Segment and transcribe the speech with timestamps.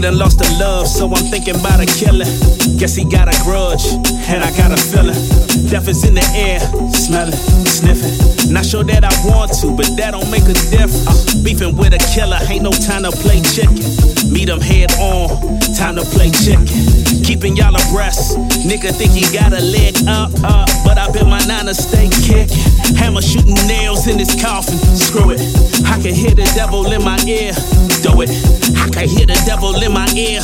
[0.00, 2.24] done lost the love, so I'm thinking about a killer.
[2.78, 3.84] Guess he got a grudge,
[4.30, 5.18] and I got a feeling.
[5.68, 7.36] Death is in the air, smelling,
[7.68, 8.52] sniffing.
[8.52, 11.34] Not sure that I want to, but that don't make a difference.
[11.42, 13.80] Beefing with a killer, ain't no time to play chicken.
[14.32, 15.28] Meet him head on,
[15.74, 16.68] time to play chicken.
[17.24, 18.38] Keeping y'all abreast.
[18.64, 22.48] Nigga think he got a leg up, up, but I bet my nana stay kicking.
[22.96, 24.78] Hammer shooting nails in his coffin.
[24.96, 25.40] Screw it.
[25.84, 27.52] I can hear the devil in my ear.
[28.02, 28.30] Do it.
[30.16, 30.42] Ear.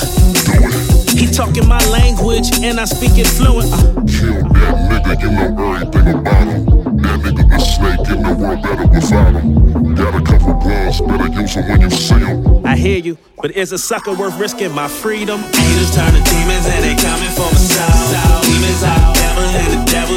[1.18, 3.70] He talking my language and I speak it fluent.
[4.08, 6.64] Kill that nigga, you know everything about him.
[7.02, 9.94] That nigga the snake in the world better without him.
[9.94, 12.66] Got a couple bros, better use them when you see them.
[12.66, 15.40] I hear you, but is a sucker worth risking my freedom?
[15.40, 18.42] Haters turn to demons and they coming for my soul.
[18.42, 20.07] Demons out, devil and the devil's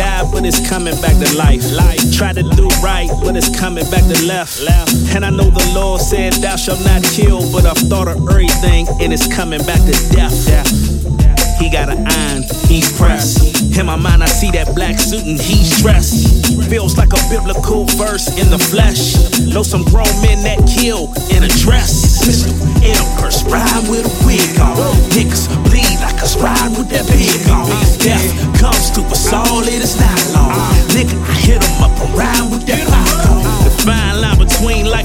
[0.00, 1.62] to let it die, but it's coming back to life.
[1.72, 2.12] Life.
[2.12, 4.60] Try to do right, but it's coming back to left.
[4.62, 4.92] Left.
[5.14, 8.86] And I know the Lord said, Thou shalt not kill, but I've thought of everything,
[9.00, 10.46] and it's coming back to death.
[10.46, 10.70] Death.
[11.60, 13.78] He got an iron, he's pressed.
[13.78, 16.56] In my mind, I see that black suit and he's dressed.
[16.70, 19.12] Feels like a biblical verse in the flesh.
[19.44, 22.24] Know some grown men that kill in a dress.
[22.80, 24.96] In a purse, ride with a wig on.
[25.12, 27.79] Niggas bleed like a ride with that big on.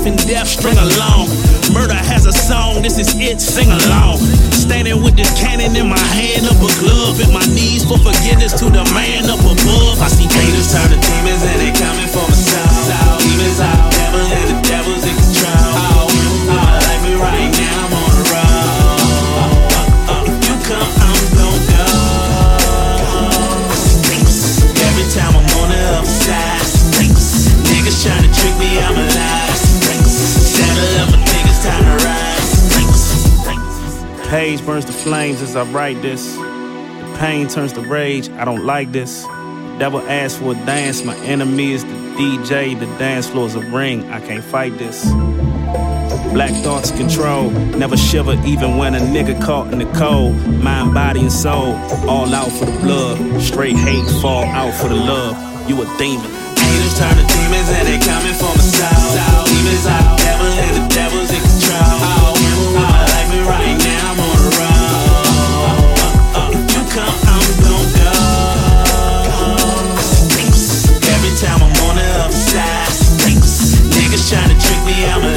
[0.06, 1.30] Life and death, string along.
[1.74, 4.18] Murder has a song, this is it, sing along.
[4.54, 8.54] Standing with this cannon in my hand, up a glove, at my knees for forgiveness
[8.60, 9.98] to the man up above.
[10.02, 12.35] I see Haters turn to demons and they coming for my
[34.30, 36.36] Page burns the flames as I write this.
[36.36, 39.22] The pain turns to rage, I don't like this.
[39.24, 42.78] The devil asks for a dance, my enemy is the DJ.
[42.78, 45.06] The dance floor is a ring, I can't fight this.
[46.34, 50.36] Black thoughts control, never shiver even when a nigga caught in the cold.
[50.62, 51.76] Mind, body, and soul,
[52.10, 53.42] all out for the blood.
[53.42, 55.38] Straight hate, fall out for the love.
[55.70, 56.32] You a demon.
[56.58, 59.46] Haters turn to demons and they coming for my soul.
[59.46, 61.95] Demons out, devil and the devil's in control.
[75.08, 75.35] I'm a